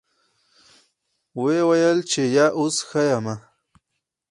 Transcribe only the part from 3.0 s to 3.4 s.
يمه.